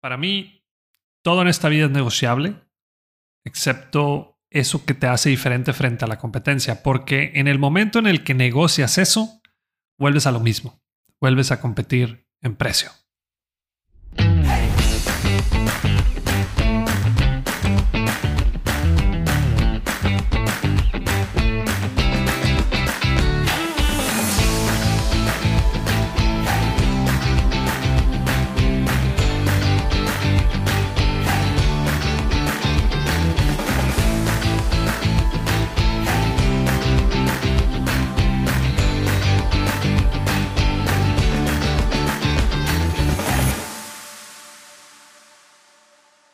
Para 0.00 0.16
mí, 0.16 0.64
todo 1.22 1.42
en 1.42 1.48
esta 1.48 1.68
vida 1.68 1.84
es 1.84 1.90
negociable, 1.90 2.56
excepto 3.44 4.38
eso 4.48 4.84
que 4.86 4.94
te 4.94 5.06
hace 5.06 5.28
diferente 5.28 5.74
frente 5.74 6.06
a 6.06 6.08
la 6.08 6.18
competencia, 6.18 6.82
porque 6.82 7.32
en 7.34 7.46
el 7.46 7.58
momento 7.58 7.98
en 7.98 8.06
el 8.06 8.24
que 8.24 8.32
negocias 8.34 8.96
eso, 8.96 9.42
vuelves 9.98 10.26
a 10.26 10.32
lo 10.32 10.40
mismo, 10.40 10.82
vuelves 11.20 11.52
a 11.52 11.60
competir 11.60 12.26
en 12.40 12.56
precio. 12.56 12.90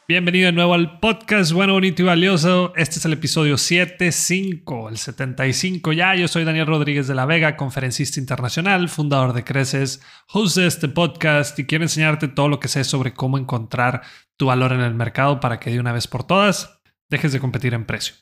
Bienvenido 0.09 0.47
de 0.47 0.53
nuevo 0.53 0.73
al 0.75 1.01
podcast 1.01 1.51
Bueno, 1.51 1.73
Bonito 1.73 2.01
y 2.03 2.05
Valioso. 2.05 2.73
Este 2.77 3.01
es 3.01 3.05
el 3.05 3.15
episodio 3.15 3.59
75, 3.59 4.89
el 4.89 4.99
75 4.99 5.93
ya. 5.93 6.15
Yo 6.15 6.29
soy 6.29 6.45
Daniel 6.45 6.69
Rodríguez 6.69 7.09
de 7.09 7.17
la 7.17 7.27
Vega, 7.27 7.57
conferencista 7.57 8.21
internacional, 8.21 8.89
fundador 8.89 9.33
de 9.33 9.43
Creces, 9.43 10.01
host 10.33 10.59
de 10.59 10.69
este 10.69 10.87
podcast 10.87 11.59
y 11.59 11.67
quiero 11.67 11.83
enseñarte 11.83 12.29
todo 12.29 12.49
lo 12.49 12.61
que 12.61 12.69
sé 12.69 12.85
sobre 12.85 13.15
cómo 13.15 13.37
encontrar 13.37 14.03
tu 14.37 14.47
valor 14.47 14.73
en 14.73 14.83
el 14.83 14.95
mercado 14.95 15.41
para 15.41 15.59
que 15.59 15.73
de 15.73 15.81
una 15.81 15.91
vez 15.91 16.07
por 16.07 16.23
todas 16.23 16.81
dejes 17.11 17.33
de 17.33 17.41
competir 17.41 17.75
en 17.75 17.85
precio. 17.85 18.15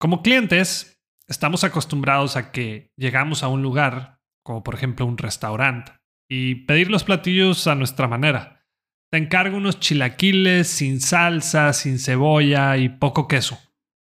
Como 0.00 0.22
clientes, 0.22 1.00
estamos 1.28 1.62
acostumbrados 1.62 2.34
a 2.34 2.50
que 2.50 2.90
llegamos 2.96 3.44
a 3.44 3.48
un 3.48 3.62
lugar, 3.62 4.18
como 4.42 4.64
por 4.64 4.74
ejemplo 4.74 5.06
un 5.06 5.18
restaurante, 5.18 5.92
y 6.28 6.66
pedir 6.66 6.90
los 6.90 7.04
platillos 7.04 7.68
a 7.68 7.76
nuestra 7.76 8.08
manera 8.08 8.59
te 9.10 9.18
encargo 9.18 9.56
unos 9.56 9.80
chilaquiles 9.80 10.68
sin 10.68 11.00
salsa, 11.00 11.72
sin 11.72 11.98
cebolla 11.98 12.76
y 12.76 12.88
poco 12.88 13.26
queso. 13.26 13.58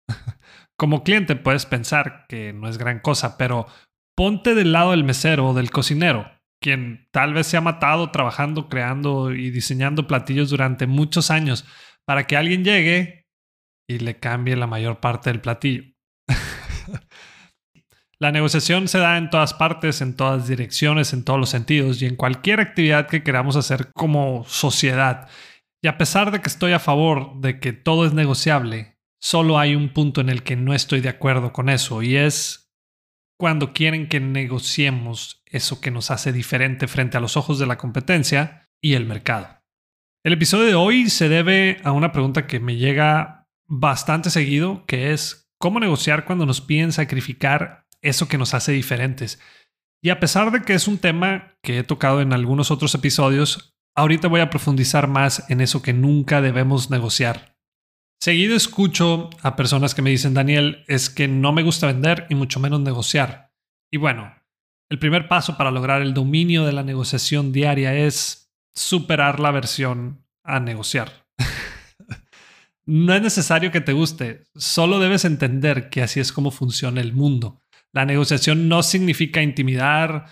Como 0.77 1.03
cliente 1.03 1.35
puedes 1.35 1.65
pensar 1.65 2.25
que 2.27 2.53
no 2.53 2.67
es 2.67 2.77
gran 2.77 2.99
cosa, 2.99 3.37
pero 3.37 3.67
ponte 4.15 4.53
del 4.53 4.73
lado 4.73 4.91
del 4.91 5.03
mesero 5.03 5.49
o 5.49 5.53
del 5.53 5.71
cocinero, 5.71 6.29
quien 6.61 7.07
tal 7.11 7.33
vez 7.33 7.47
se 7.47 7.57
ha 7.57 7.61
matado 7.61 8.11
trabajando, 8.11 8.67
creando 8.67 9.31
y 9.31 9.49
diseñando 9.51 10.07
platillos 10.07 10.49
durante 10.49 10.87
muchos 10.87 11.31
años 11.31 11.65
para 12.05 12.27
que 12.27 12.35
alguien 12.35 12.63
llegue 12.63 13.27
y 13.89 13.99
le 13.99 14.19
cambie 14.19 14.55
la 14.55 14.67
mayor 14.67 14.99
parte 14.99 15.29
del 15.29 15.41
platillo. 15.41 15.90
La 18.21 18.31
negociación 18.31 18.87
se 18.87 18.99
da 18.99 19.17
en 19.17 19.31
todas 19.31 19.55
partes, 19.55 19.99
en 19.99 20.15
todas 20.15 20.47
direcciones, 20.47 21.11
en 21.11 21.23
todos 21.23 21.39
los 21.39 21.49
sentidos 21.49 21.99
y 22.03 22.05
en 22.05 22.15
cualquier 22.15 22.59
actividad 22.59 23.07
que 23.07 23.23
queramos 23.23 23.55
hacer 23.55 23.91
como 23.93 24.45
sociedad. 24.47 25.27
Y 25.81 25.87
a 25.87 25.97
pesar 25.97 26.29
de 26.29 26.39
que 26.39 26.47
estoy 26.47 26.73
a 26.73 26.79
favor 26.79 27.41
de 27.41 27.59
que 27.59 27.73
todo 27.73 28.05
es 28.05 28.13
negociable, 28.13 28.99
solo 29.19 29.57
hay 29.57 29.73
un 29.73 29.89
punto 29.89 30.21
en 30.21 30.29
el 30.29 30.43
que 30.43 30.55
no 30.55 30.75
estoy 30.75 31.01
de 31.01 31.09
acuerdo 31.09 31.51
con 31.51 31.67
eso 31.67 32.03
y 32.03 32.15
es 32.15 32.71
cuando 33.39 33.73
quieren 33.73 34.07
que 34.07 34.19
negociemos 34.19 35.41
eso 35.47 35.81
que 35.81 35.89
nos 35.89 36.11
hace 36.11 36.31
diferente 36.31 36.87
frente 36.87 37.17
a 37.17 37.21
los 37.21 37.37
ojos 37.37 37.57
de 37.57 37.65
la 37.65 37.79
competencia 37.79 38.69
y 38.79 38.93
el 38.93 39.07
mercado. 39.07 39.63
El 40.23 40.33
episodio 40.33 40.67
de 40.67 40.75
hoy 40.75 41.09
se 41.09 41.27
debe 41.27 41.81
a 41.83 41.91
una 41.91 42.11
pregunta 42.11 42.45
que 42.45 42.59
me 42.59 42.75
llega 42.75 43.47
bastante 43.65 44.29
seguido, 44.29 44.85
que 44.85 45.11
es 45.11 45.49
cómo 45.57 45.79
negociar 45.79 46.25
cuando 46.25 46.45
nos 46.45 46.61
piden 46.61 46.91
sacrificar 46.91 47.81
eso 48.01 48.27
que 48.27 48.37
nos 48.37 48.53
hace 48.53 48.71
diferentes. 48.71 49.39
Y 50.03 50.09
a 50.09 50.19
pesar 50.19 50.51
de 50.51 50.61
que 50.61 50.73
es 50.73 50.87
un 50.87 50.97
tema 50.97 51.53
que 51.61 51.79
he 51.79 51.83
tocado 51.83 52.21
en 52.21 52.33
algunos 52.33 52.71
otros 52.71 52.95
episodios, 52.95 53.75
ahorita 53.95 54.27
voy 54.27 54.41
a 54.41 54.49
profundizar 54.49 55.07
más 55.07 55.49
en 55.49 55.61
eso 55.61 55.81
que 55.81 55.93
nunca 55.93 56.41
debemos 56.41 56.89
negociar. 56.89 57.55
Seguido 58.19 58.55
escucho 58.55 59.29
a 59.41 59.55
personas 59.55 59.95
que 59.95 60.01
me 60.01 60.11
dicen, 60.11 60.33
Daniel, 60.33 60.83
es 60.87 61.09
que 61.09 61.27
no 61.27 61.53
me 61.53 61.63
gusta 61.63 61.87
vender 61.87 62.27
y 62.29 62.35
mucho 62.35 62.59
menos 62.59 62.79
negociar. 62.79 63.51
Y 63.91 63.97
bueno, 63.97 64.33
el 64.89 64.99
primer 64.99 65.27
paso 65.27 65.57
para 65.57 65.71
lograr 65.71 66.01
el 66.01 66.13
dominio 66.13 66.65
de 66.65 66.71
la 66.71 66.83
negociación 66.83 67.51
diaria 67.51 67.95
es 67.95 68.51
superar 68.75 69.39
la 69.39 69.51
versión 69.51 70.25
a 70.43 70.59
negociar. 70.59 71.25
no 72.85 73.13
es 73.13 73.21
necesario 73.21 73.71
que 73.71 73.81
te 73.81 73.93
guste, 73.93 74.43
solo 74.55 74.99
debes 74.99 75.25
entender 75.25 75.89
que 75.89 76.01
así 76.01 76.19
es 76.19 76.31
como 76.31 76.51
funciona 76.51 77.01
el 77.01 77.13
mundo. 77.13 77.60
La 77.93 78.05
negociación 78.05 78.69
no 78.69 78.83
significa 78.83 79.41
intimidar, 79.41 80.27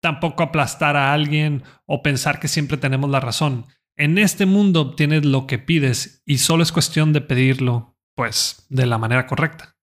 tampoco 0.00 0.42
aplastar 0.42 0.96
a 0.96 1.12
alguien 1.12 1.62
o 1.86 2.02
pensar 2.02 2.40
que 2.40 2.48
siempre 2.48 2.76
tenemos 2.76 3.10
la 3.10 3.20
razón. 3.20 3.66
En 3.96 4.18
este 4.18 4.46
mundo 4.46 4.80
obtienes 4.80 5.24
lo 5.24 5.46
que 5.46 5.58
pides 5.58 6.22
y 6.26 6.38
solo 6.38 6.62
es 6.62 6.72
cuestión 6.72 7.12
de 7.12 7.20
pedirlo, 7.20 7.96
pues, 8.16 8.66
de 8.68 8.86
la 8.86 8.98
manera 8.98 9.26
correcta. 9.26 9.76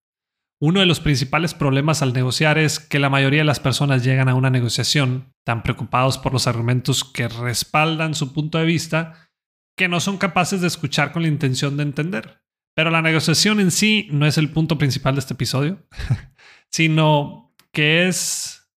Uno 0.60 0.78
de 0.78 0.86
los 0.86 1.00
principales 1.00 1.54
problemas 1.54 2.02
al 2.02 2.12
negociar 2.12 2.56
es 2.56 2.78
que 2.78 3.00
la 3.00 3.10
mayoría 3.10 3.40
de 3.40 3.46
las 3.46 3.58
personas 3.58 4.04
llegan 4.04 4.28
a 4.28 4.34
una 4.34 4.48
negociación 4.48 5.34
tan 5.44 5.64
preocupados 5.64 6.18
por 6.18 6.32
los 6.32 6.46
argumentos 6.46 7.02
que 7.02 7.26
respaldan 7.26 8.14
su 8.14 8.32
punto 8.32 8.58
de 8.58 8.64
vista 8.64 9.30
que 9.76 9.88
no 9.88 9.98
son 9.98 10.18
capaces 10.18 10.60
de 10.60 10.68
escuchar 10.68 11.10
con 11.10 11.22
la 11.22 11.28
intención 11.28 11.76
de 11.76 11.82
entender. 11.82 12.42
Pero 12.76 12.90
la 12.90 13.02
negociación 13.02 13.58
en 13.58 13.70
sí 13.70 14.08
no 14.12 14.24
es 14.26 14.38
el 14.38 14.50
punto 14.50 14.78
principal 14.78 15.14
de 15.14 15.20
este 15.20 15.34
episodio. 15.34 15.84
sino 16.72 17.54
que 17.72 18.08
es 18.08 18.70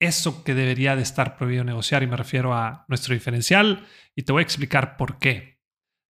eso 0.00 0.44
que 0.44 0.54
debería 0.54 0.96
de 0.96 1.02
estar 1.02 1.36
prohibido 1.36 1.64
negociar 1.64 2.02
y 2.02 2.06
me 2.06 2.16
refiero 2.16 2.54
a 2.54 2.84
nuestro 2.88 3.14
diferencial 3.14 3.86
y 4.14 4.22
te 4.22 4.32
voy 4.32 4.40
a 4.40 4.44
explicar 4.44 4.96
por 4.96 5.18
qué. 5.18 5.60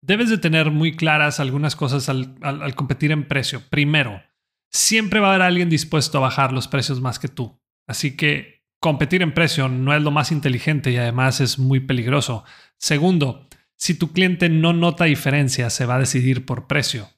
Debes 0.03 0.31
de 0.31 0.39
tener 0.39 0.71
muy 0.71 0.97
claras 0.97 1.41
algunas 1.41 1.77
cosas 1.77 2.09
al, 2.09 2.37
al 2.43 2.75
competir 2.75 3.11
en 3.11 3.27
precio. 3.27 3.63
Primero, 3.71 4.23
siempre 4.71 5.21
va 5.21 5.29
a 5.29 5.31
haber 5.31 5.43
alguien 5.43 5.71
dispuesto 5.71 6.19
a 6.19 6.23
bajar 6.23 6.53
los 6.53 6.69
precios 6.69 7.01
más 7.01 7.19
que 7.19 7.29
tú. 7.29 7.61
Así 7.87 8.17
que 8.17 8.65
competir 8.81 9.23
en 9.23 9.33
precio 9.33 9.69
no 9.69 9.95
es 9.95 10.03
lo 10.03 10.11
más 10.11 10.31
inteligente 10.31 10.91
y 10.91 10.97
además 10.99 11.41
es 11.41 11.59
muy 11.59 11.81
peligroso. 11.81 12.45
Segundo, 12.79 13.49
si 13.77 13.95
tu 13.95 14.13
cliente 14.13 14.49
no 14.49 14.73
nota 14.73 15.05
diferencia, 15.05 15.71
se 15.71 15.87
va 15.87 15.97
a 15.97 16.01
decidir 16.01 16.45
por 16.45 16.67
precio. 16.67 17.09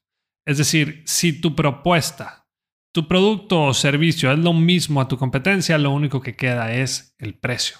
Es 0.46 0.58
decir, 0.58 1.02
si 1.06 1.40
tu 1.40 1.56
propuesta 1.56 2.45
tu 2.96 3.06
producto 3.06 3.62
o 3.62 3.74
servicio 3.74 4.32
es 4.32 4.38
lo 4.38 4.54
mismo 4.54 5.02
a 5.02 5.06
tu 5.06 5.18
competencia, 5.18 5.76
lo 5.76 5.90
único 5.90 6.22
que 6.22 6.34
queda 6.34 6.72
es 6.72 7.14
el 7.18 7.34
precio. 7.34 7.76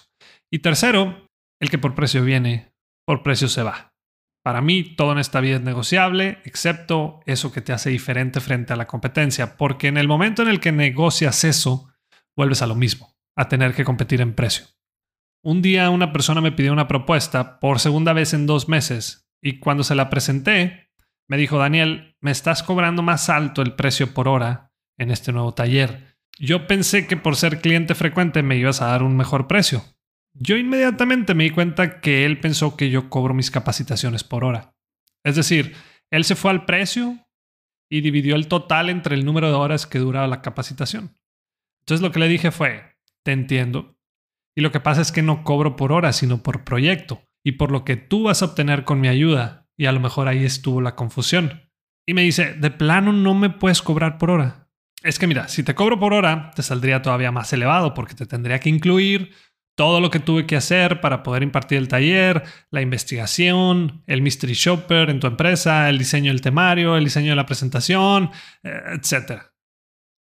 Y 0.51 0.59
tercero, 0.59 1.27
el 1.59 1.71
que 1.71 1.79
por 1.79 1.95
precio 1.95 2.23
viene, 2.23 2.71
por 3.03 3.23
precio 3.23 3.47
se 3.47 3.63
va. 3.63 3.95
Para 4.43 4.61
mí, 4.61 4.83
todo 4.83 5.13
en 5.13 5.17
esta 5.17 5.41
vida 5.41 5.55
es 5.55 5.63
negociable, 5.63 6.37
excepto 6.45 7.21
eso 7.25 7.51
que 7.51 7.61
te 7.61 7.73
hace 7.73 7.89
diferente 7.89 8.41
frente 8.41 8.73
a 8.73 8.75
la 8.75 8.85
competencia, 8.85 9.57
porque 9.57 9.87
en 9.87 9.97
el 9.97 10.07
momento 10.07 10.43
en 10.43 10.49
el 10.49 10.59
que 10.59 10.71
negocias 10.71 11.43
eso, 11.45 11.91
vuelves 12.37 12.61
a 12.61 12.67
lo 12.67 12.75
mismo, 12.75 13.15
a 13.35 13.49
tener 13.49 13.73
que 13.73 13.85
competir 13.85 14.21
en 14.21 14.35
precio. 14.35 14.67
Un 15.43 15.63
día 15.63 15.89
una 15.89 16.13
persona 16.13 16.41
me 16.41 16.51
pidió 16.51 16.71
una 16.71 16.87
propuesta 16.87 17.59
por 17.59 17.79
segunda 17.79 18.13
vez 18.13 18.35
en 18.35 18.45
dos 18.45 18.69
meses 18.69 19.27
y 19.41 19.57
cuando 19.57 19.83
se 19.83 19.95
la 19.95 20.11
presenté, 20.11 20.91
me 21.27 21.37
dijo, 21.37 21.57
Daniel, 21.57 22.15
me 22.21 22.29
estás 22.29 22.61
cobrando 22.61 23.01
más 23.01 23.31
alto 23.31 23.63
el 23.63 23.73
precio 23.73 24.13
por 24.13 24.27
hora 24.27 24.66
en 24.97 25.11
este 25.11 25.31
nuevo 25.31 25.53
taller. 25.53 26.17
Yo 26.39 26.67
pensé 26.67 27.07
que 27.07 27.17
por 27.17 27.35
ser 27.35 27.61
cliente 27.61 27.95
frecuente 27.95 28.43
me 28.43 28.57
ibas 28.57 28.81
a 28.81 28.87
dar 28.87 29.03
un 29.03 29.17
mejor 29.17 29.47
precio. 29.47 29.83
Yo 30.33 30.55
inmediatamente 30.55 31.33
me 31.33 31.45
di 31.45 31.49
cuenta 31.49 31.99
que 31.99 32.25
él 32.25 32.39
pensó 32.39 32.77
que 32.77 32.89
yo 32.89 33.09
cobro 33.09 33.33
mis 33.33 33.49
capacitaciones 33.49 34.23
por 34.23 34.43
hora. 34.43 34.75
Es 35.23 35.35
decir, 35.35 35.75
él 36.11 36.23
se 36.23 36.35
fue 36.35 36.51
al 36.51 36.65
precio 36.65 37.17
y 37.89 38.01
dividió 38.01 38.35
el 38.35 38.47
total 38.47 38.89
entre 38.89 39.15
el 39.15 39.25
número 39.25 39.47
de 39.47 39.55
horas 39.55 39.87
que 39.87 39.99
dura 39.99 40.27
la 40.27 40.41
capacitación. 40.41 41.17
Entonces 41.81 42.01
lo 42.01 42.11
que 42.11 42.19
le 42.19 42.27
dije 42.27 42.51
fue, 42.51 42.97
te 43.23 43.31
entiendo. 43.31 43.97
Y 44.55 44.61
lo 44.61 44.71
que 44.71 44.79
pasa 44.79 45.01
es 45.01 45.11
que 45.11 45.21
no 45.21 45.43
cobro 45.43 45.75
por 45.75 45.91
hora, 45.91 46.13
sino 46.13 46.43
por 46.43 46.63
proyecto 46.63 47.23
y 47.43 47.53
por 47.53 47.71
lo 47.71 47.85
que 47.85 47.95
tú 47.95 48.23
vas 48.23 48.41
a 48.41 48.45
obtener 48.45 48.83
con 48.83 48.99
mi 48.99 49.07
ayuda. 49.07 49.69
Y 49.77 49.85
a 49.85 49.91
lo 49.91 49.99
mejor 49.99 50.27
ahí 50.27 50.43
estuvo 50.43 50.81
la 50.81 50.95
confusión. 50.95 51.69
Y 52.05 52.13
me 52.13 52.23
dice, 52.23 52.53
de 52.53 52.71
plano 52.71 53.13
no 53.13 53.33
me 53.33 53.49
puedes 53.49 53.81
cobrar 53.81 54.17
por 54.17 54.31
hora. 54.31 54.66
Es 55.07 55.19
que 55.19 55.27
mira, 55.27 55.47
si 55.47 55.63
te 55.63 55.73
cobro 55.73 55.97
por 55.97 56.13
hora, 56.13 56.51
te 56.53 56.61
saldría 56.61 57.01
todavía 57.01 57.31
más 57.31 57.53
elevado 57.53 57.93
porque 57.93 58.13
te 58.13 58.25
tendría 58.25 58.59
que 58.59 58.67
incluir 58.67 59.31
todo 59.77 60.01
lo 60.01 60.11
que 60.11 60.19
tuve 60.19 60.45
que 60.45 60.57
hacer 60.57 60.99
para 60.99 61.23
poder 61.23 61.43
impartir 61.43 61.77
el 61.77 61.87
taller, 61.87 62.43
la 62.71 62.81
investigación, 62.81 64.03
el 64.05 64.21
mystery 64.21 64.53
shopper 64.53 65.09
en 65.09 65.21
tu 65.21 65.27
empresa, 65.27 65.87
el 65.87 65.97
diseño 65.97 66.33
del 66.33 66.41
temario, 66.41 66.97
el 66.97 67.05
diseño 67.05 67.29
de 67.29 67.37
la 67.37 67.45
presentación, 67.45 68.31
eh, 68.63 68.81
etc. 68.95 69.43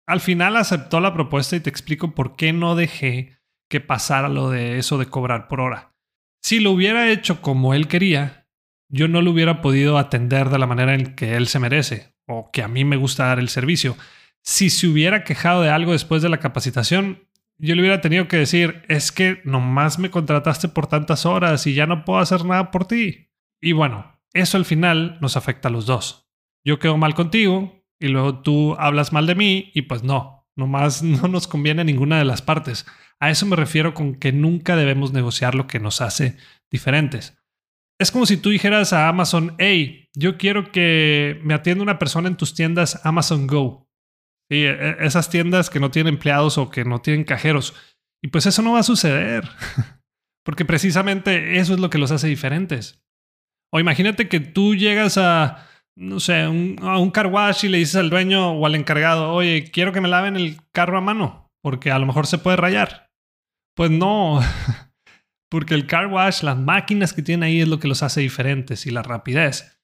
Al 0.06 0.19
final 0.19 0.57
aceptó 0.57 1.00
la 1.00 1.13
propuesta 1.13 1.56
y 1.56 1.62
te 1.62 1.69
explico 1.69 2.13
por 2.13 2.36
qué 2.36 2.51
no 2.51 2.75
dejé 2.75 3.39
que 3.69 3.79
pasara 3.79 4.27
lo 4.27 4.50
de 4.50 4.79
eso 4.79 4.97
de 4.97 5.06
cobrar 5.06 5.47
por 5.47 5.62
hora. 5.62 5.95
Si 6.44 6.59
lo 6.59 6.71
hubiera 6.71 7.09
hecho 7.09 7.41
como 7.41 7.74
él 7.74 7.88
quería, 7.88 8.50
yo 8.89 9.07
no 9.07 9.21
lo 9.21 9.31
hubiera 9.31 9.62
podido 9.62 9.97
atender 9.97 10.50
de 10.50 10.59
la 10.59 10.68
manera 10.68 10.94
en 10.94 11.15
que 11.15 11.38
él 11.38 11.47
se 11.47 11.59
merece 11.59 12.13
o 12.27 12.51
que 12.51 12.63
a 12.63 12.68
mí 12.68 12.83
me 12.83 12.97
gusta 12.97 13.27
dar 13.27 13.39
el 13.39 13.47
servicio. 13.47 13.95
Si 14.43 14.69
se 14.69 14.87
hubiera 14.87 15.23
quejado 15.23 15.61
de 15.61 15.69
algo 15.69 15.93
después 15.93 16.21
de 16.21 16.29
la 16.29 16.39
capacitación, 16.39 17.27
yo 17.57 17.75
le 17.75 17.81
hubiera 17.81 18.01
tenido 18.01 18.27
que 18.27 18.37
decir, 18.37 18.83
es 18.89 19.11
que 19.11 19.41
nomás 19.45 19.99
me 19.99 20.11
contrataste 20.11 20.67
por 20.67 20.87
tantas 20.87 21.25
horas 21.25 21.65
y 21.65 21.73
ya 21.73 21.85
no 21.85 22.03
puedo 22.03 22.19
hacer 22.19 22.43
nada 22.43 22.71
por 22.71 22.85
ti. 22.85 23.29
Y 23.61 23.71
bueno, 23.71 24.19
eso 24.33 24.57
al 24.57 24.65
final 24.65 25.17
nos 25.21 25.37
afecta 25.37 25.69
a 25.69 25.71
los 25.71 25.85
dos. 25.85 26.27
Yo 26.65 26.79
quedo 26.79 26.97
mal 26.97 27.13
contigo 27.13 27.85
y 27.99 28.07
luego 28.07 28.41
tú 28.41 28.75
hablas 28.77 29.13
mal 29.13 29.27
de 29.27 29.35
mí 29.35 29.71
y 29.73 29.83
pues 29.83 30.03
no, 30.03 30.45
nomás 30.55 31.03
no 31.03 31.27
nos 31.27 31.47
conviene 31.47 31.81
a 31.81 31.85
ninguna 31.85 32.17
de 32.17 32.25
las 32.25 32.41
partes. 32.41 32.85
A 33.19 33.29
eso 33.29 33.45
me 33.45 33.55
refiero 33.55 33.93
con 33.93 34.15
que 34.15 34.33
nunca 34.33 34.75
debemos 34.75 35.13
negociar 35.13 35.55
lo 35.55 35.67
que 35.67 35.79
nos 35.79 36.01
hace 36.01 36.35
diferentes. 36.69 37.37
Es 37.99 38.11
como 38.11 38.25
si 38.25 38.37
tú 38.37 38.49
dijeras 38.49 38.91
a 38.91 39.07
Amazon, 39.07 39.55
hey, 39.59 40.09
yo 40.13 40.37
quiero 40.37 40.71
que 40.71 41.39
me 41.43 41.53
atienda 41.53 41.83
una 41.83 41.99
persona 41.99 42.27
en 42.27 42.35
tus 42.35 42.53
tiendas 42.53 42.99
Amazon 43.05 43.47
Go. 43.47 43.87
Sí, 44.49 44.65
e, 44.65 44.97
esas 44.99 45.29
tiendas 45.29 45.69
que 45.69 45.79
no 45.79 45.91
tienen 45.91 46.15
empleados 46.15 46.57
o 46.57 46.69
que 46.69 46.85
no 46.85 46.99
tienen 46.99 47.23
cajeros. 47.23 47.73
Y 48.21 48.29
pues 48.29 48.45
eso 48.45 48.61
no 48.61 48.73
va 48.73 48.79
a 48.79 48.83
suceder. 48.83 49.49
Porque 50.45 50.65
precisamente 50.65 51.57
eso 51.59 51.73
es 51.73 51.79
lo 51.79 51.89
que 51.89 51.97
los 51.97 52.11
hace 52.11 52.27
diferentes. 52.27 53.01
O 53.71 53.79
imagínate 53.79 54.27
que 54.27 54.39
tú 54.39 54.75
llegas 54.75 55.17
a, 55.17 55.67
no 55.95 56.19
sé, 56.19 56.41
a 56.41 56.49
un 56.49 57.11
car 57.11 57.27
wash 57.27 57.65
y 57.65 57.69
le 57.69 57.77
dices 57.79 57.95
al 57.95 58.09
dueño 58.09 58.51
o 58.51 58.65
al 58.65 58.75
encargado, 58.75 59.31
oye, 59.31 59.71
quiero 59.71 59.91
que 59.91 60.01
me 60.01 60.09
laven 60.09 60.35
el 60.35 60.57
carro 60.71 60.97
a 60.97 61.01
mano, 61.01 61.51
porque 61.61 61.91
a 61.91 61.97
lo 61.97 62.05
mejor 62.05 62.27
se 62.27 62.37
puede 62.37 62.57
rayar. 62.57 63.09
Pues 63.75 63.89
no, 63.89 64.41
porque 65.49 65.73
el 65.73 65.87
car 65.87 66.07
wash, 66.07 66.43
las 66.43 66.57
máquinas 66.57 67.13
que 67.13 67.23
tiene 67.23 67.47
ahí 67.47 67.61
es 67.61 67.67
lo 67.67 67.79
que 67.79 67.87
los 67.87 68.03
hace 68.03 68.21
diferentes 68.21 68.85
y 68.85 68.91
la 68.91 69.01
rapidez. 69.01 69.81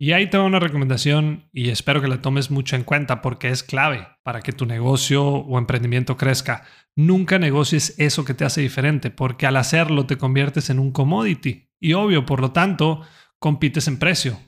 Y 0.00 0.12
ahí 0.12 0.30
tengo 0.30 0.44
una 0.44 0.60
recomendación 0.60 1.48
y 1.52 1.70
espero 1.70 2.00
que 2.00 2.06
la 2.06 2.22
tomes 2.22 2.52
mucho 2.52 2.76
en 2.76 2.84
cuenta 2.84 3.20
porque 3.20 3.48
es 3.48 3.64
clave 3.64 4.06
para 4.22 4.42
que 4.42 4.52
tu 4.52 4.64
negocio 4.64 5.26
o 5.26 5.58
emprendimiento 5.58 6.16
crezca. 6.16 6.62
Nunca 6.94 7.40
negocies 7.40 7.96
eso 7.98 8.24
que 8.24 8.32
te 8.32 8.44
hace 8.44 8.60
diferente 8.60 9.10
porque 9.10 9.44
al 9.44 9.56
hacerlo 9.56 10.06
te 10.06 10.16
conviertes 10.16 10.70
en 10.70 10.78
un 10.78 10.92
commodity 10.92 11.68
y 11.80 11.94
obvio, 11.94 12.24
por 12.26 12.40
lo 12.40 12.52
tanto, 12.52 13.02
compites 13.40 13.88
en 13.88 13.98
precio. 13.98 14.38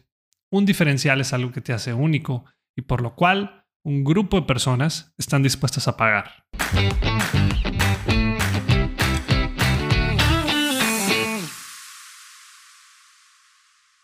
Un 0.52 0.66
diferencial 0.66 1.20
es 1.20 1.32
algo 1.32 1.50
que 1.50 1.60
te 1.60 1.72
hace 1.72 1.94
único 1.94 2.44
y 2.76 2.82
por 2.82 3.02
lo 3.02 3.16
cual 3.16 3.66
un 3.82 4.04
grupo 4.04 4.38
de 4.38 4.46
personas 4.46 5.12
están 5.18 5.42
dispuestas 5.42 5.88
a 5.88 5.96
pagar. 5.96 6.44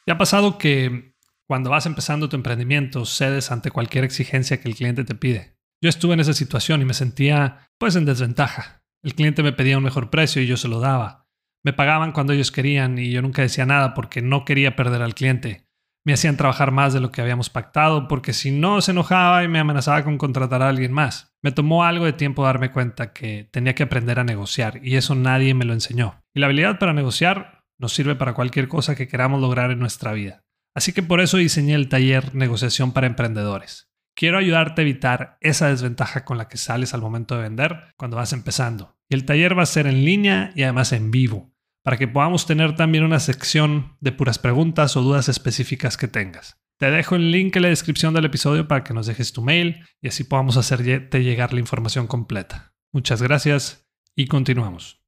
¿Te 0.04 0.12
ha 0.12 0.18
pasado 0.18 0.58
que 0.58 1.15
cuando 1.46 1.70
vas 1.70 1.86
empezando 1.86 2.28
tu 2.28 2.36
emprendimiento, 2.36 3.04
cedes 3.04 3.52
ante 3.52 3.70
cualquier 3.70 4.04
exigencia 4.04 4.60
que 4.60 4.68
el 4.68 4.74
cliente 4.74 5.04
te 5.04 5.14
pide. 5.14 5.56
Yo 5.80 5.88
estuve 5.88 6.14
en 6.14 6.20
esa 6.20 6.32
situación 6.32 6.82
y 6.82 6.84
me 6.84 6.94
sentía 6.94 7.70
pues 7.78 7.94
en 7.96 8.04
desventaja. 8.04 8.82
El 9.02 9.14
cliente 9.14 9.42
me 9.42 9.52
pedía 9.52 9.78
un 9.78 9.84
mejor 9.84 10.10
precio 10.10 10.42
y 10.42 10.46
yo 10.46 10.56
se 10.56 10.68
lo 10.68 10.80
daba. 10.80 11.28
Me 11.64 11.72
pagaban 11.72 12.12
cuando 12.12 12.32
ellos 12.32 12.50
querían 12.50 12.98
y 12.98 13.10
yo 13.10 13.22
nunca 13.22 13.42
decía 13.42 13.66
nada 13.66 13.94
porque 13.94 14.22
no 14.22 14.44
quería 14.44 14.74
perder 14.74 15.02
al 15.02 15.14
cliente. 15.14 15.66
Me 16.04 16.12
hacían 16.12 16.36
trabajar 16.36 16.70
más 16.70 16.94
de 16.94 17.00
lo 17.00 17.10
que 17.10 17.20
habíamos 17.20 17.50
pactado 17.50 18.08
porque 18.08 18.32
si 18.32 18.50
no 18.52 18.80
se 18.80 18.92
enojaba 18.92 19.44
y 19.44 19.48
me 19.48 19.58
amenazaba 19.58 20.04
con 20.04 20.18
contratar 20.18 20.62
a 20.62 20.68
alguien 20.68 20.92
más. 20.92 21.34
Me 21.42 21.52
tomó 21.52 21.84
algo 21.84 22.04
de 22.04 22.12
tiempo 22.12 22.44
darme 22.44 22.72
cuenta 22.72 23.12
que 23.12 23.48
tenía 23.52 23.74
que 23.74 23.82
aprender 23.82 24.18
a 24.18 24.24
negociar 24.24 24.80
y 24.82 24.96
eso 24.96 25.14
nadie 25.14 25.54
me 25.54 25.64
lo 25.64 25.72
enseñó. 25.72 26.22
Y 26.34 26.40
la 26.40 26.46
habilidad 26.46 26.78
para 26.78 26.92
negociar 26.92 27.64
nos 27.78 27.92
sirve 27.92 28.14
para 28.14 28.34
cualquier 28.34 28.68
cosa 28.68 28.94
que 28.94 29.08
queramos 29.08 29.40
lograr 29.40 29.70
en 29.70 29.78
nuestra 29.78 30.12
vida. 30.12 30.45
Así 30.76 30.92
que 30.92 31.02
por 31.02 31.22
eso 31.22 31.38
diseñé 31.38 31.74
el 31.74 31.88
taller 31.88 32.34
Negociación 32.34 32.92
para 32.92 33.06
Emprendedores. 33.06 33.90
Quiero 34.14 34.36
ayudarte 34.36 34.82
a 34.82 34.84
evitar 34.84 35.38
esa 35.40 35.68
desventaja 35.68 36.26
con 36.26 36.36
la 36.36 36.48
que 36.48 36.58
sales 36.58 36.92
al 36.92 37.00
momento 37.00 37.34
de 37.34 37.44
vender 37.44 37.94
cuando 37.96 38.18
vas 38.18 38.34
empezando. 38.34 38.94
Y 39.08 39.14
el 39.14 39.24
taller 39.24 39.58
va 39.58 39.62
a 39.62 39.66
ser 39.66 39.86
en 39.86 40.04
línea 40.04 40.52
y 40.54 40.64
además 40.64 40.92
en 40.92 41.10
vivo, 41.10 41.50
para 41.82 41.96
que 41.96 42.08
podamos 42.08 42.44
tener 42.44 42.76
también 42.76 43.04
una 43.04 43.20
sección 43.20 43.96
de 44.00 44.12
puras 44.12 44.38
preguntas 44.38 44.98
o 44.98 45.02
dudas 45.02 45.30
específicas 45.30 45.96
que 45.96 46.08
tengas. 46.08 46.58
Te 46.78 46.90
dejo 46.90 47.16
el 47.16 47.30
link 47.30 47.56
en 47.56 47.62
la 47.62 47.68
descripción 47.68 48.12
del 48.12 48.26
episodio 48.26 48.68
para 48.68 48.84
que 48.84 48.92
nos 48.92 49.06
dejes 49.06 49.32
tu 49.32 49.40
mail 49.40 49.82
y 50.02 50.08
así 50.08 50.24
podamos 50.24 50.58
hacerte 50.58 51.22
llegar 51.22 51.54
la 51.54 51.60
información 51.60 52.06
completa. 52.06 52.74
Muchas 52.92 53.22
gracias 53.22 53.88
y 54.14 54.26
continuamos. 54.26 55.05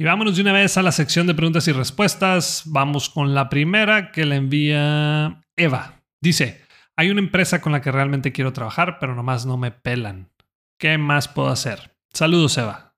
Y 0.00 0.04
vámonos 0.04 0.36
de 0.36 0.42
una 0.42 0.52
vez 0.52 0.76
a 0.76 0.82
la 0.82 0.92
sección 0.92 1.26
de 1.26 1.34
preguntas 1.34 1.66
y 1.66 1.72
respuestas. 1.72 2.62
Vamos 2.66 3.10
con 3.10 3.34
la 3.34 3.48
primera 3.48 4.12
que 4.12 4.24
le 4.26 4.36
envía 4.36 5.42
Eva. 5.56 6.04
Dice, 6.22 6.62
hay 6.96 7.10
una 7.10 7.20
empresa 7.20 7.60
con 7.60 7.72
la 7.72 7.80
que 7.80 7.90
realmente 7.90 8.30
quiero 8.30 8.52
trabajar, 8.52 8.98
pero 9.00 9.16
nomás 9.16 9.44
no 9.44 9.56
me 9.56 9.72
pelan. 9.72 10.30
¿Qué 10.78 10.98
más 10.98 11.26
puedo 11.26 11.48
hacer? 11.48 11.96
Saludos, 12.12 12.56
Eva. 12.58 12.94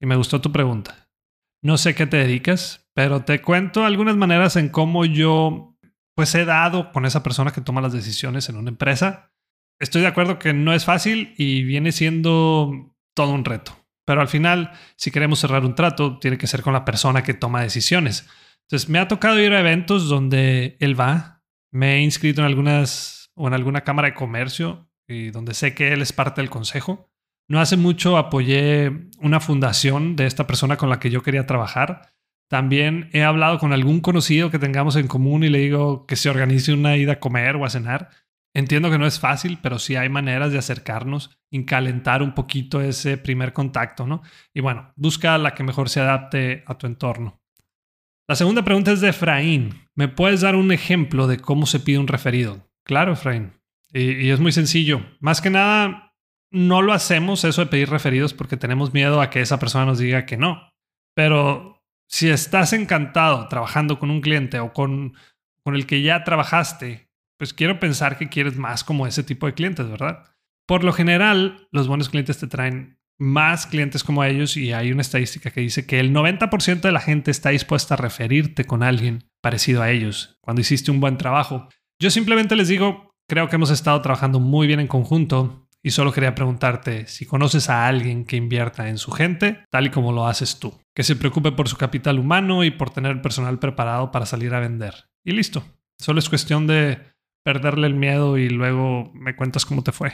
Y 0.00 0.06
me 0.06 0.16
gustó 0.16 0.40
tu 0.40 0.50
pregunta. 0.50 1.08
No 1.62 1.78
sé 1.78 1.94
qué 1.94 2.04
te 2.04 2.16
dedicas, 2.16 2.90
pero 2.94 3.24
te 3.24 3.40
cuento 3.40 3.84
algunas 3.84 4.16
maneras 4.16 4.56
en 4.56 4.70
cómo 4.70 5.04
yo 5.04 5.76
pues 6.16 6.34
he 6.34 6.44
dado 6.44 6.90
con 6.90 7.06
esa 7.06 7.22
persona 7.22 7.52
que 7.52 7.60
toma 7.60 7.80
las 7.80 7.92
decisiones 7.92 8.48
en 8.48 8.56
una 8.56 8.70
empresa. 8.70 9.32
Estoy 9.78 10.02
de 10.02 10.08
acuerdo 10.08 10.40
que 10.40 10.52
no 10.52 10.72
es 10.72 10.84
fácil 10.84 11.32
y 11.38 11.62
viene 11.62 11.92
siendo 11.92 12.92
todo 13.14 13.30
un 13.32 13.44
reto. 13.44 13.83
Pero 14.04 14.20
al 14.20 14.28
final, 14.28 14.72
si 14.96 15.10
queremos 15.10 15.38
cerrar 15.38 15.64
un 15.64 15.74
trato, 15.74 16.18
tiene 16.18 16.38
que 16.38 16.46
ser 16.46 16.62
con 16.62 16.72
la 16.72 16.84
persona 16.84 17.22
que 17.22 17.34
toma 17.34 17.62
decisiones. 17.62 18.28
Entonces, 18.62 18.88
me 18.88 18.98
ha 18.98 19.08
tocado 19.08 19.40
ir 19.40 19.52
a 19.52 19.60
eventos 19.60 20.08
donde 20.08 20.76
él 20.80 20.98
va. 20.98 21.42
Me 21.70 21.96
he 21.96 22.00
inscrito 22.02 22.40
en 22.40 22.46
algunas 22.46 23.30
o 23.34 23.48
en 23.48 23.54
alguna 23.54 23.82
cámara 23.82 24.08
de 24.08 24.14
comercio 24.14 24.88
y 25.06 25.30
donde 25.30 25.54
sé 25.54 25.74
que 25.74 25.92
él 25.92 26.02
es 26.02 26.12
parte 26.12 26.40
del 26.40 26.50
consejo. 26.50 27.10
No 27.48 27.60
hace 27.60 27.76
mucho 27.76 28.16
apoyé 28.16 28.90
una 29.18 29.40
fundación 29.40 30.16
de 30.16 30.26
esta 30.26 30.46
persona 30.46 30.76
con 30.76 30.88
la 30.88 30.98
que 30.98 31.10
yo 31.10 31.22
quería 31.22 31.46
trabajar. 31.46 32.14
También 32.48 33.10
he 33.12 33.22
hablado 33.22 33.58
con 33.58 33.72
algún 33.72 34.00
conocido 34.00 34.50
que 34.50 34.58
tengamos 34.58 34.96
en 34.96 35.08
común 35.08 35.44
y 35.44 35.48
le 35.48 35.58
digo 35.58 36.06
que 36.06 36.16
se 36.16 36.30
organice 36.30 36.72
una 36.72 36.96
ida 36.96 37.14
a 37.14 37.20
comer 37.20 37.56
o 37.56 37.64
a 37.64 37.70
cenar. 37.70 38.10
Entiendo 38.54 38.90
que 38.90 38.98
no 38.98 39.06
es 39.06 39.18
fácil, 39.18 39.58
pero 39.60 39.80
sí 39.80 39.96
hay 39.96 40.08
maneras 40.08 40.52
de 40.52 40.58
acercarnos, 40.58 41.36
calentar 41.62 42.22
un 42.22 42.34
poquito 42.34 42.80
ese 42.80 43.16
primer 43.16 43.52
contacto, 43.52 44.06
¿no? 44.06 44.22
Y 44.52 44.60
bueno, 44.60 44.92
busca 44.96 45.38
la 45.38 45.54
que 45.54 45.62
mejor 45.62 45.88
se 45.88 46.00
adapte 46.00 46.64
a 46.66 46.76
tu 46.76 46.88
entorno. 46.88 47.40
La 48.26 48.34
segunda 48.34 48.64
pregunta 48.64 48.90
es 48.90 49.00
de 49.00 49.10
Efraín. 49.10 49.88
¿Me 49.94 50.08
puedes 50.08 50.40
dar 50.40 50.56
un 50.56 50.72
ejemplo 50.72 51.26
de 51.26 51.38
cómo 51.38 51.66
se 51.66 51.78
pide 51.78 51.98
un 51.98 52.08
referido? 52.08 52.68
Claro, 52.84 53.12
Efraín. 53.12 53.52
Y, 53.92 54.26
y 54.26 54.30
es 54.30 54.40
muy 54.40 54.50
sencillo. 54.50 55.00
Más 55.20 55.40
que 55.40 55.50
nada, 55.50 56.16
no 56.50 56.82
lo 56.82 56.92
hacemos 56.92 57.44
eso 57.44 57.60
de 57.60 57.70
pedir 57.70 57.90
referidos 57.90 58.34
porque 58.34 58.56
tenemos 58.56 58.92
miedo 58.92 59.20
a 59.20 59.30
que 59.30 59.40
esa 59.40 59.58
persona 59.58 59.84
nos 59.84 59.98
diga 59.98 60.26
que 60.26 60.36
no. 60.36 60.70
Pero 61.14 61.84
si 62.08 62.30
estás 62.30 62.72
encantado 62.72 63.46
trabajando 63.48 63.98
con 63.98 64.10
un 64.10 64.20
cliente 64.20 64.58
o 64.58 64.72
con, 64.72 65.14
con 65.62 65.76
el 65.76 65.86
que 65.86 66.02
ya 66.02 66.24
trabajaste 66.24 67.03
pues 67.38 67.52
quiero 67.52 67.80
pensar 67.80 68.16
que 68.18 68.28
quieres 68.28 68.56
más 68.56 68.84
como 68.84 69.06
ese 69.06 69.22
tipo 69.22 69.46
de 69.46 69.54
clientes, 69.54 69.88
¿verdad? 69.88 70.24
Por 70.66 70.84
lo 70.84 70.92
general, 70.92 71.68
los 71.70 71.88
buenos 71.88 72.08
clientes 72.08 72.38
te 72.38 72.46
traen 72.46 72.98
más 73.18 73.66
clientes 73.66 74.02
como 74.02 74.24
ellos 74.24 74.56
y 74.56 74.72
hay 74.72 74.90
una 74.90 75.02
estadística 75.02 75.50
que 75.50 75.60
dice 75.60 75.86
que 75.86 76.00
el 76.00 76.12
90% 76.12 76.80
de 76.80 76.92
la 76.92 77.00
gente 77.00 77.30
está 77.30 77.50
dispuesta 77.50 77.94
a 77.94 77.98
referirte 77.98 78.64
con 78.64 78.82
alguien 78.82 79.30
parecido 79.40 79.82
a 79.82 79.90
ellos 79.90 80.38
cuando 80.40 80.62
hiciste 80.62 80.90
un 80.90 81.00
buen 81.00 81.16
trabajo. 81.16 81.68
Yo 82.00 82.10
simplemente 82.10 82.56
les 82.56 82.68
digo, 82.68 83.10
creo 83.28 83.48
que 83.48 83.56
hemos 83.56 83.70
estado 83.70 84.00
trabajando 84.02 84.40
muy 84.40 84.66
bien 84.66 84.80
en 84.80 84.88
conjunto 84.88 85.68
y 85.82 85.90
solo 85.90 86.12
quería 86.12 86.34
preguntarte 86.34 87.06
si 87.06 87.26
conoces 87.26 87.68
a 87.68 87.86
alguien 87.86 88.24
que 88.24 88.36
invierta 88.36 88.88
en 88.88 88.98
su 88.98 89.12
gente 89.12 89.64
tal 89.70 89.86
y 89.86 89.90
como 89.90 90.12
lo 90.12 90.26
haces 90.26 90.58
tú, 90.58 90.80
que 90.94 91.04
se 91.04 91.14
preocupe 91.14 91.52
por 91.52 91.68
su 91.68 91.76
capital 91.76 92.18
humano 92.18 92.64
y 92.64 92.70
por 92.70 92.90
tener 92.90 93.20
personal 93.22 93.58
preparado 93.58 94.10
para 94.10 94.26
salir 94.26 94.54
a 94.54 94.60
vender. 94.60 94.94
Y 95.24 95.32
listo, 95.32 95.62
solo 95.98 96.18
es 96.18 96.28
cuestión 96.28 96.66
de 96.66 97.13
perderle 97.44 97.86
el 97.86 97.94
miedo 97.94 98.38
y 98.38 98.48
luego 98.48 99.12
me 99.14 99.36
cuentas 99.36 99.64
cómo 99.66 99.84
te 99.84 99.92
fue. 99.92 100.12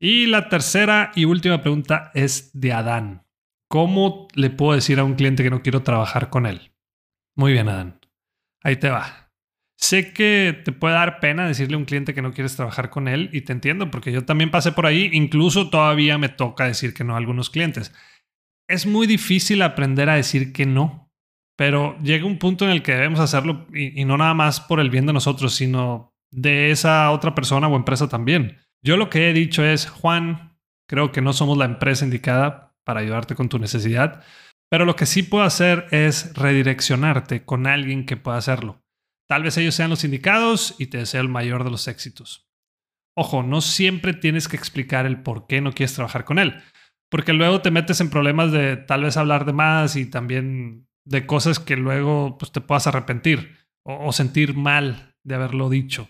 Y 0.00 0.26
la 0.26 0.48
tercera 0.48 1.12
y 1.14 1.24
última 1.24 1.60
pregunta 1.60 2.10
es 2.14 2.50
de 2.58 2.72
Adán. 2.72 3.26
¿Cómo 3.68 4.28
le 4.34 4.50
puedo 4.50 4.72
decir 4.72 4.98
a 4.98 5.04
un 5.04 5.14
cliente 5.14 5.42
que 5.42 5.50
no 5.50 5.62
quiero 5.62 5.82
trabajar 5.82 6.30
con 6.30 6.46
él? 6.46 6.72
Muy 7.36 7.52
bien, 7.52 7.68
Adán. 7.68 8.00
Ahí 8.62 8.76
te 8.76 8.88
va. 8.88 9.30
Sé 9.76 10.12
que 10.12 10.60
te 10.64 10.72
puede 10.72 10.94
dar 10.94 11.20
pena 11.20 11.46
decirle 11.46 11.74
a 11.74 11.78
un 11.78 11.84
cliente 11.84 12.14
que 12.14 12.22
no 12.22 12.32
quieres 12.32 12.56
trabajar 12.56 12.90
con 12.90 13.06
él 13.06 13.30
y 13.32 13.42
te 13.42 13.52
entiendo 13.52 13.90
porque 13.90 14.10
yo 14.10 14.24
también 14.24 14.50
pasé 14.50 14.72
por 14.72 14.86
ahí, 14.86 15.10
incluso 15.12 15.70
todavía 15.70 16.18
me 16.18 16.28
toca 16.28 16.64
decir 16.64 16.94
que 16.94 17.04
no 17.04 17.14
a 17.14 17.18
algunos 17.18 17.50
clientes. 17.50 17.94
Es 18.68 18.86
muy 18.86 19.06
difícil 19.06 19.62
aprender 19.62 20.10
a 20.10 20.16
decir 20.16 20.52
que 20.52 20.66
no, 20.66 21.12
pero 21.56 21.96
llega 22.02 22.26
un 22.26 22.38
punto 22.38 22.64
en 22.64 22.72
el 22.72 22.82
que 22.82 22.92
debemos 22.92 23.20
hacerlo 23.20 23.68
y, 23.72 24.00
y 24.00 24.04
no 24.04 24.16
nada 24.16 24.34
más 24.34 24.60
por 24.60 24.80
el 24.80 24.90
bien 24.90 25.06
de 25.06 25.12
nosotros, 25.12 25.54
sino 25.54 26.07
de 26.30 26.70
esa 26.70 27.10
otra 27.10 27.34
persona 27.34 27.68
o 27.68 27.76
empresa 27.76 28.08
también. 28.08 28.58
Yo 28.82 28.96
lo 28.96 29.10
que 29.10 29.28
he 29.28 29.32
dicho 29.32 29.64
es, 29.64 29.88
Juan, 29.88 30.56
creo 30.88 31.12
que 31.12 31.20
no 31.20 31.32
somos 31.32 31.58
la 31.58 31.64
empresa 31.64 32.04
indicada 32.04 32.74
para 32.84 33.00
ayudarte 33.00 33.34
con 33.34 33.48
tu 33.48 33.58
necesidad, 33.58 34.22
pero 34.70 34.84
lo 34.84 34.96
que 34.96 35.06
sí 35.06 35.22
puedo 35.22 35.44
hacer 35.44 35.86
es 35.90 36.34
redireccionarte 36.34 37.44
con 37.44 37.66
alguien 37.66 38.06
que 38.06 38.16
pueda 38.16 38.38
hacerlo. 38.38 38.82
Tal 39.28 39.42
vez 39.42 39.56
ellos 39.58 39.74
sean 39.74 39.90
los 39.90 40.04
indicados 40.04 40.74
y 40.78 40.86
te 40.86 40.98
deseo 40.98 41.20
el 41.20 41.28
mayor 41.28 41.64
de 41.64 41.70
los 41.70 41.88
éxitos. 41.88 42.46
Ojo, 43.16 43.42
no 43.42 43.60
siempre 43.60 44.14
tienes 44.14 44.48
que 44.48 44.56
explicar 44.56 45.04
el 45.04 45.22
por 45.22 45.46
qué 45.46 45.60
no 45.60 45.72
quieres 45.72 45.94
trabajar 45.94 46.24
con 46.24 46.38
él, 46.38 46.62
porque 47.10 47.32
luego 47.32 47.60
te 47.60 47.70
metes 47.70 48.00
en 48.00 48.10
problemas 48.10 48.52
de 48.52 48.76
tal 48.76 49.02
vez 49.02 49.16
hablar 49.16 49.44
de 49.44 49.52
más 49.52 49.96
y 49.96 50.06
también 50.06 50.86
de 51.04 51.26
cosas 51.26 51.58
que 51.58 51.76
luego 51.76 52.38
pues, 52.38 52.52
te 52.52 52.60
puedas 52.60 52.86
arrepentir 52.86 53.56
o 53.82 54.12
sentir 54.12 54.54
mal 54.54 55.16
de 55.24 55.34
haberlo 55.34 55.68
dicho. 55.68 56.08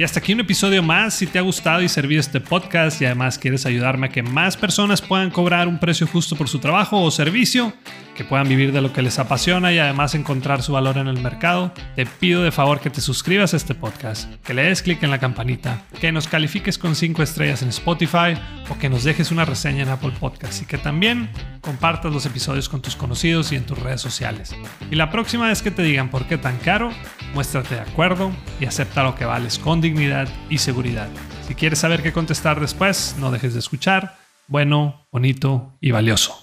Y 0.00 0.02
hasta 0.02 0.18
aquí 0.18 0.32
un 0.32 0.40
episodio 0.40 0.82
más. 0.82 1.12
Si 1.12 1.26
te 1.26 1.38
ha 1.38 1.42
gustado 1.42 1.82
y 1.82 1.88
servido 1.90 2.20
este 2.20 2.40
podcast 2.40 3.02
y 3.02 3.04
además 3.04 3.38
quieres 3.38 3.66
ayudarme 3.66 4.06
a 4.06 4.08
que 4.08 4.22
más 4.22 4.56
personas 4.56 5.02
puedan 5.02 5.30
cobrar 5.30 5.68
un 5.68 5.78
precio 5.78 6.06
justo 6.06 6.36
por 6.36 6.48
su 6.48 6.58
trabajo 6.58 7.02
o 7.02 7.10
servicio, 7.10 7.74
que 8.16 8.24
puedan 8.24 8.48
vivir 8.48 8.72
de 8.72 8.80
lo 8.80 8.94
que 8.94 9.02
les 9.02 9.18
apasiona 9.18 9.72
y 9.72 9.78
además 9.78 10.14
encontrar 10.14 10.62
su 10.62 10.72
valor 10.72 10.96
en 10.96 11.06
el 11.06 11.20
mercado, 11.20 11.72
te 11.96 12.06
pido 12.06 12.42
de 12.42 12.50
favor 12.50 12.80
que 12.80 12.88
te 12.88 13.02
suscribas 13.02 13.52
a 13.52 13.58
este 13.58 13.74
podcast, 13.74 14.34
que 14.42 14.54
le 14.54 14.62
des 14.62 14.80
clic 14.80 15.02
en 15.02 15.10
la 15.10 15.18
campanita, 15.18 15.82
que 16.00 16.12
nos 16.12 16.28
califiques 16.28 16.78
con 16.78 16.96
5 16.96 17.22
estrellas 17.22 17.62
en 17.62 17.68
Spotify 17.68 18.38
o 18.70 18.78
que 18.78 18.88
nos 18.88 19.04
dejes 19.04 19.30
una 19.30 19.44
reseña 19.44 19.82
en 19.82 19.90
Apple 19.90 20.12
Podcast 20.18 20.62
y 20.62 20.64
que 20.64 20.78
también 20.78 21.28
compartas 21.60 22.12
los 22.12 22.24
episodios 22.24 22.68
con 22.68 22.80
tus 22.80 22.96
conocidos 22.96 23.52
y 23.52 23.56
en 23.56 23.64
tus 23.64 23.78
redes 23.78 24.00
sociales. 24.00 24.56
Y 24.90 24.96
la 24.96 25.10
próxima 25.10 25.48
vez 25.48 25.60
que 25.60 25.70
te 25.70 25.82
digan 25.82 26.10
por 26.10 26.26
qué 26.26 26.38
tan 26.38 26.56
caro, 26.58 26.90
muéstrate 27.34 27.74
de 27.74 27.82
acuerdo 27.82 28.30
y 28.60 28.64
acepta 28.64 29.02
lo 29.02 29.14
que 29.14 29.24
vales 29.24 29.58
con 29.58 29.80
dignidad 29.90 30.28
y 30.48 30.58
seguridad. 30.58 31.08
Si 31.46 31.54
quieres 31.54 31.80
saber 31.80 32.02
qué 32.02 32.12
contestar 32.12 32.60
después, 32.60 33.16
no 33.18 33.32
dejes 33.32 33.54
de 33.54 33.58
escuchar. 33.58 34.16
Bueno, 34.46 35.06
bonito 35.10 35.72
y 35.80 35.90
valioso. 35.90 36.39